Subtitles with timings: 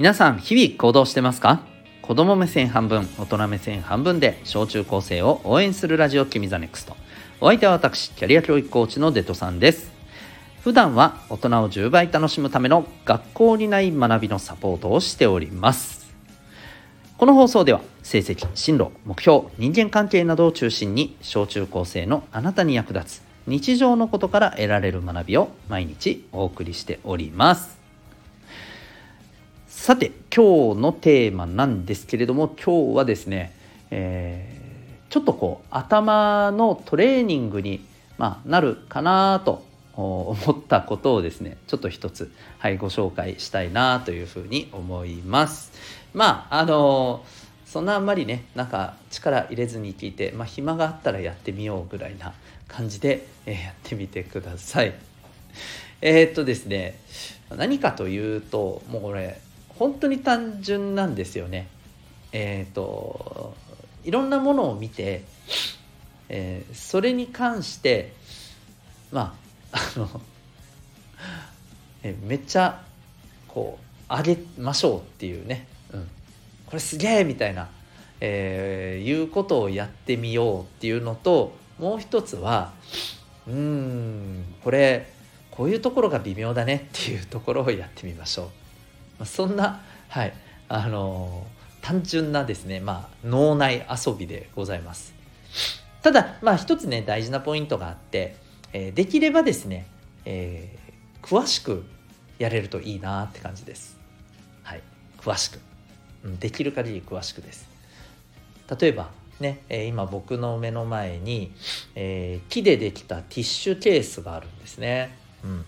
[0.00, 1.60] 皆さん日々行動してますか？
[2.00, 6.96] 子供目線半分大人目線半分で小中高生を応援するラジオ君 the NEXT。
[7.38, 9.90] お相手は私キャリア教育コーチのデトさんです。
[10.62, 16.10] 普段は大人を10倍楽しむための学校にない学びのサポートをしております。
[17.18, 27.79] この放送では成績進路目標人間関係などを中心に小中高生のあなたに役立つ日常のことから得られる学びを毎日お送りしております。
[29.80, 33.50] さて今日のテーマなんですけれども今日はですね、
[33.90, 37.82] えー、ちょっとこう頭のトレーニングに、
[38.18, 45.72] まあ、なるかなと思ったことをですねちょっと一つ、はい、ご紹介したいなというふうに思います。
[46.12, 47.24] まああの
[47.64, 52.34] そんなあんまりねなんか力入れずに聞いて、まあ、暇があったらやってみようぐらいな
[52.68, 54.92] 感じで、えー、やってみてください。
[56.02, 57.00] えー、っとですね
[57.48, 59.40] 何かというともうこれ
[59.80, 61.66] 本当に単純なんですよね。
[62.32, 63.54] えっ、ー、と
[64.04, 65.24] いろんなものを見て、
[66.28, 68.12] えー、それに関して
[69.10, 69.34] ま
[69.72, 70.20] ああの
[72.04, 72.82] えめっちゃ
[73.48, 73.78] こ
[74.10, 76.08] う上げましょうっていうね、うん、
[76.66, 77.70] これすげえみたいな、
[78.20, 82.74] えー、いうことをやってみようっていうのともう一つは
[83.48, 85.10] うんこれ
[85.50, 88.59] こういうところが微妙だねっていうところをやってみましょう。
[89.26, 90.32] そんな、はい
[90.68, 95.14] あのー、単純なですね、まあ、脳内遊びでございます。
[96.02, 98.36] ただ、まあ、一つね大事なポイントがあって、
[98.72, 99.86] えー、できればですね、
[100.24, 101.84] えー、詳しく
[102.38, 103.98] やれるといいなって感じです。
[104.62, 104.82] はい、
[105.18, 105.58] 詳しく、
[106.24, 107.68] うん、できる限り詳しくです。
[108.80, 111.52] 例えばね、えー、今僕の目の前に、
[111.94, 115.16] えー、木でできたティッシュケースがあるんですね。
[115.44, 115.64] うん、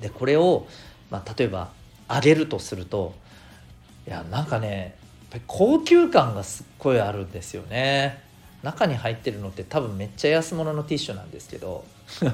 [0.00, 0.66] でこれを、
[1.10, 1.70] まあ、例えば
[2.08, 3.14] あげるとすると
[4.06, 4.96] いやなんかね
[5.46, 8.26] 高級感がすっごいあるんですよね。
[8.62, 11.84] 中に入ってるのって多分めっちゃ安物のティッシュなんですけど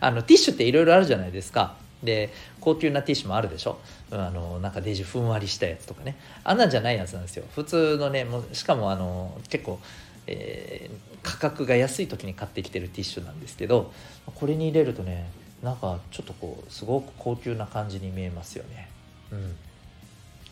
[0.00, 1.76] あのティッシュっていろいろあるじゃないですか。
[2.02, 3.78] で高級なティッシュもあるでしょ。
[4.10, 6.16] あのなんかデジふんわりしたやつとかね。
[6.44, 7.44] あんなんじゃないやつなんですよ。
[7.54, 9.78] 普通のねもうしかもあの結構、
[10.26, 13.92] えー、価格が安い時に買ってきてるティッシュなんですけど
[14.34, 15.30] これに入れるとね
[15.62, 18.88] なんかちょっとこうすごく高級な感じに見えますよね。
[19.32, 19.56] うん。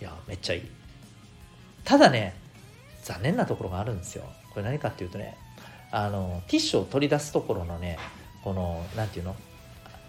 [0.00, 0.62] いやめっちゃいい。
[1.84, 2.34] ただね
[3.02, 4.24] 残念なところがあるんですよ。
[4.50, 5.36] これ何かっていうとね
[5.90, 7.98] あのティッシュを取り出すところのね
[8.42, 9.36] この何て言うの、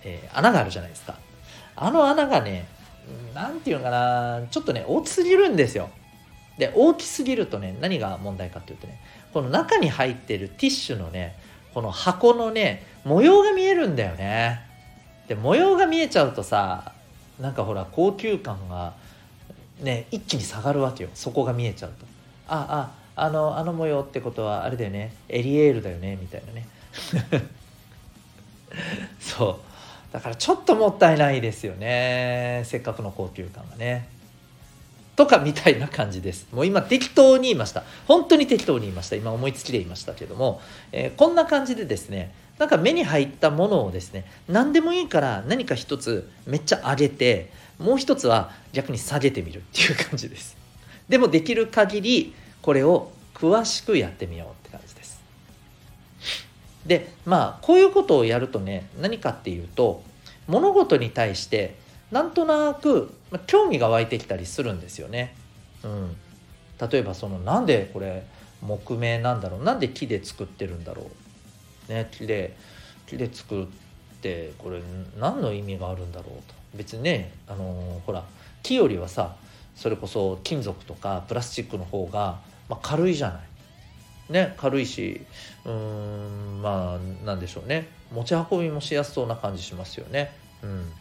[0.04, 1.16] えー、穴があるじゃないですか。
[1.76, 2.68] あの穴がね
[3.36, 5.90] 何て言うのかなちょっとね大きすぎるんですよ。
[6.58, 9.00] で大きすぎるとね何が問題かっていうとね
[9.32, 11.38] この中に入ってるティッシュのね
[11.76, 14.67] この箱のね模様が見えるんだよね
[15.28, 16.94] で模様が見えちゃうとさ
[17.40, 18.94] なんかほら高級感が
[19.82, 21.10] ね一気に下がるわけよ。
[21.14, 22.06] そこが見えちゃうと。
[22.48, 25.14] あああのあの模様ってことはあれだよね。
[25.30, 26.18] エリエールだよね。
[26.22, 26.68] みたいなね。
[29.20, 30.14] そう。
[30.14, 32.64] だからちょっともったいないですよね。
[32.66, 34.08] せっかくの高級感がね。
[35.16, 36.48] とかみたいな感じです。
[36.54, 37.84] もう今適当に言いました。
[38.08, 39.16] 本当に適当に言いました。
[39.16, 40.62] 今思いつきで言いましたけども、
[40.92, 50.58] えー、こんな感じでですねなんか目に入ったものをですね何でもいいから何か一つめっちゃ上げてもう一つは逆に下げてみるっていう感じです。
[51.08, 55.22] でもできる限りこれを詳しくやってみようって感じです。
[56.86, 60.02] でまあこういうことをやるとね何かっていうと
[60.48, 61.76] 物事に対して
[62.12, 63.14] なんとなく
[63.46, 65.36] 興味が湧いてきたりするんですよね。
[65.84, 66.16] うん、
[66.90, 68.26] 例えばそのなんでこれ
[68.62, 69.64] 木目なんだろう？
[69.64, 71.06] なんで木で作ってるんだろう？
[71.90, 72.56] ね木で
[73.06, 73.68] 木で作っ
[74.22, 74.82] てこれ
[75.20, 78.24] 何の意味があるんだろうと別にねあのほら
[78.64, 79.36] 木よりはさ
[79.76, 83.42] それこそ金属とかプラスチックの方が、まあ、軽いじゃない。
[84.30, 85.22] ね、軽いし
[85.64, 90.34] うーんまあなんでしょうね持ち運びもしやすそうな感じしますよね。
[90.62, 90.92] うん、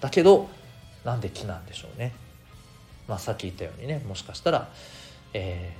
[0.00, 0.48] だけど
[1.04, 2.12] なんで木なんでしょうね。
[3.08, 4.68] まあ、さっき言ったようにねもしかしたら、
[5.32, 5.74] え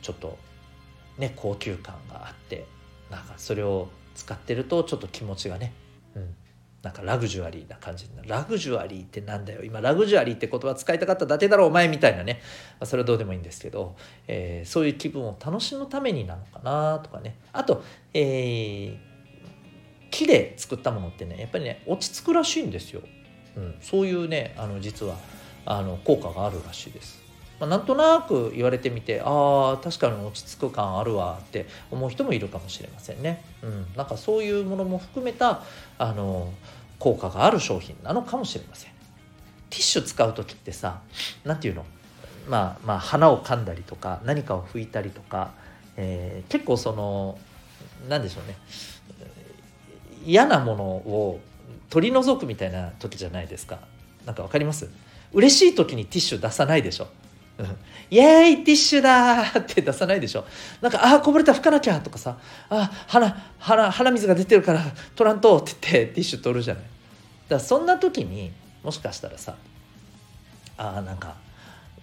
[0.00, 0.38] ー、ちょっと
[1.18, 2.64] ね高級感があって
[3.12, 5.72] なんかそれを使ってるとちょっと気持ちがね、
[6.16, 6.34] うん、
[6.82, 8.28] なんかラグジュアリーな感じになる。
[8.28, 9.62] ラグジュアリーってなんだよ。
[9.62, 12.40] 今ラグジュアリーって言葉使いたかっただけだろお前みたいなね、
[12.80, 13.94] まあ、それはどうでもいいんですけど、
[14.26, 17.36] えー、そういう気分を楽しむためになのかなとかね。
[17.52, 18.98] あと、えー、
[20.10, 23.02] 木で作ったものってねやっぱりね落ち着くらしいんですよ、
[23.56, 25.16] うん、そういうねあの実は
[25.64, 27.21] あの効果があるらしいです。
[27.62, 33.44] まあ、なんとなく言われてみてああ確かに落ち着く感あるわって思う人もいるかもしれませんね。
[33.62, 35.62] うん、なんかそういうものも含めた
[35.96, 36.52] あの
[36.98, 38.90] 効果がある商品なのかもしれません。
[39.70, 41.02] ティッシュ使う時ってさ
[41.44, 41.86] 何て言うの？
[42.48, 45.52] まあまあ鼻を噛んだりとか何かを拭いたりとか、
[45.96, 47.38] えー、結構その
[48.08, 48.56] 何でしょうね。
[50.26, 51.38] 嫌なものを
[51.90, 53.78] 取り除くみたいな時じゃないですか。
[54.26, 54.88] なんか分かります？
[55.32, 57.06] 嬉しい時にティッシュ出さないでしょ。
[58.10, 60.44] イエーイティッシュだって出さないでしょ
[60.80, 62.38] なんか、ああ、こぼれた、拭かなきゃとかさ、
[62.68, 64.82] ああ、鼻、鼻、鼻水が出てるから
[65.14, 66.82] 取らんとって言ってティッシュ取るじゃない。
[66.82, 69.56] だからそんな時にもしかしたらさ、
[70.76, 71.36] ああ、なんか、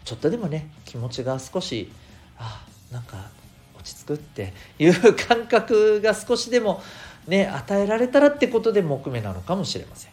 [0.06, 1.92] ちょっとでもね、気持ちが少し、
[2.38, 3.30] ああ、なんか
[3.78, 6.82] 落ち着くっていう感覚が少しでも
[7.28, 10.12] ね、与えられたらってことで木目なのかもしれません。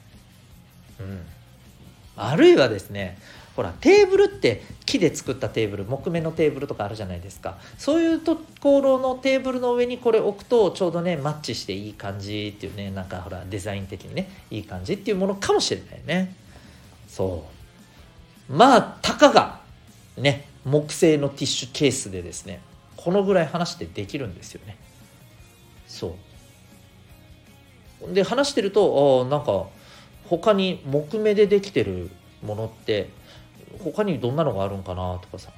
[1.00, 1.20] うん。
[2.16, 3.18] あるいはですね、
[3.56, 7.56] ほらテーブルって木で作ったテーブル木目のテーブルとかあるじゃないですか。
[7.78, 16.34] そういうところのテーブルの上にこれ置くとちょうどねマッチしていい感じっていうねなんかほらデザイン的にねいい感じっていうものかもしれないね。
[17.08, 17.46] そ
[18.50, 18.52] う。
[18.52, 19.60] まあたかが
[20.18, 22.60] ね木製のティッシュケースでですね
[22.96, 24.76] このぐらい話してできるんですよね。
[25.86, 26.16] そ
[28.10, 28.12] う。
[28.12, 29.66] で話してるとあなんか
[30.28, 32.10] 他に木目でできてる
[32.42, 33.10] ものって
[33.78, 35.50] 他にどんなのがあるんかなとかさ、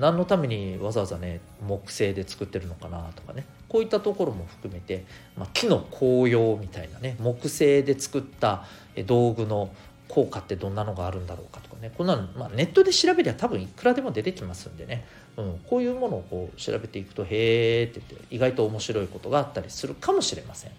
[0.00, 3.44] 何のためにわざわざね木製で作ってるのかなとかね。
[3.68, 8.64] こういったところも含めて、まあ、木の紅葉みたいなね木製で作った
[9.06, 9.70] 道具の
[10.08, 11.90] 効果ってどんなのがあるんだろうかとかね。
[11.96, 15.06] こんなの、まあ、ネットで調べりゃ多分いくらでも出てきますんでね、
[15.38, 20.72] うん、こういうものをこう調べていくとへえって言って意外と面白いことがあったりするかもしれません。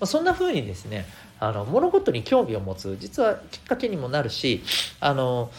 [0.00, 1.06] ま、そんな風にですね
[1.38, 4.62] あの物事に興味を持つ実はきっかけにもなるし
[4.98, 5.50] あの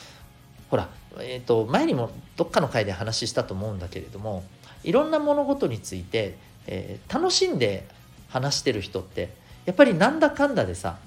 [0.70, 0.90] ほら、
[1.20, 4.44] えーと、前にもどっかの回で話したと思うんだけれども
[4.84, 7.88] いろんな物事について、えー、楽しんで
[8.30, 9.34] 話してる人って
[9.66, 10.98] やっぱりなんだかんだでさ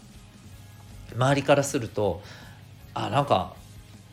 [1.14, 2.22] 周りからすると
[2.92, 3.54] あなんか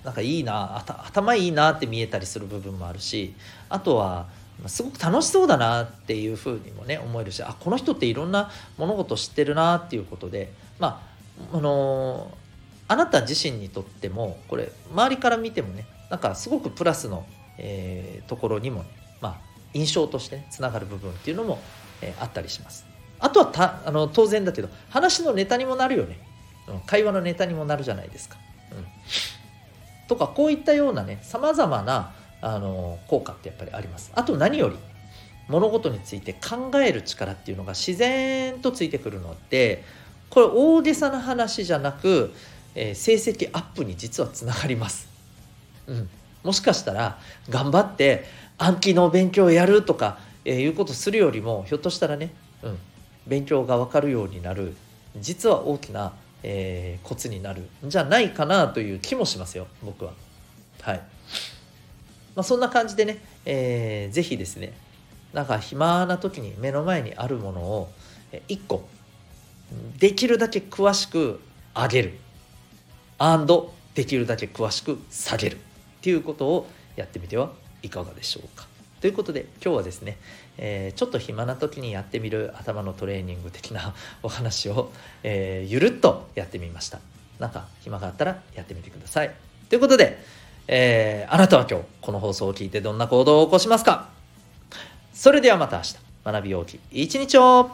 [0.04, 3.36] なんかいいな頭いいなって見えたりする部分もあるし
[3.70, 4.28] あとは
[4.68, 11.02] すごく楽しそうだなっていうふうにもね思えるしあこの人っていろんな物事知ってるなっていうことでま
[11.52, 12.32] ああの
[12.88, 17.26] あなた自身にとってもこれ周りから見てもねなんかすごくプラスの、
[17.58, 18.90] えー、ところにも、ね、
[19.22, 19.38] まあ、
[19.74, 21.60] 印象としてねつながる部分っていうのも、
[22.02, 22.86] えー、あったりします。
[23.20, 26.20] あとはたあの当然だけど話のネタにもなるよね。
[26.86, 28.38] 会話のネタにもなるじゃないですか。
[28.72, 28.86] うん、
[30.08, 34.12] とかこういったようなねさまざまなあの効果ってやっぱりあります。
[34.16, 34.76] あと何より
[35.48, 39.84] 物事について考える力っていうのが自然とついてくるので
[40.30, 42.34] これ大げさな話じゃなく
[42.76, 45.08] えー、成績アップに実はつながります。
[45.88, 46.10] うん、
[46.44, 48.26] もしかしたら頑張って
[48.58, 52.32] 暗記の勉強をやるとか、えー、いうことするよりもひょっとしたらね、
[52.64, 52.78] うん、
[53.28, 54.76] 勉強が分かるようになる
[55.18, 60.14] 実は大きな、えー、コツになるんじゃないかなという気もしますよ僕は。
[60.82, 61.02] はい
[62.36, 64.74] まあ、そんな感じでね、えー、ぜひですね
[65.34, 67.90] なんか暇な時に目の前にあるものを
[68.48, 68.88] 1個
[69.98, 71.40] できるだけ詳しく
[71.74, 72.14] あげる
[73.18, 75.60] アンドできるだけ詳しく下げるっ
[76.02, 77.52] ていうことをやってみては
[77.84, 78.68] いかがでしょうか。
[79.00, 80.18] ということで今日はですね、
[80.58, 84.92] えー、ちょっと暇な時にやってみる頭のトレーニング的な お話を、
[85.24, 87.00] えー、ゆるっとやってみました。
[87.40, 89.32] なんか暇があったらやってみてください。
[89.70, 90.24] ということで、
[90.68, 94.10] えー、あなたは今日この放送を聞いてどんな行動を起こしますか？
[95.14, 95.96] それではまた明日。
[96.24, 97.72] 学び大きい一日を。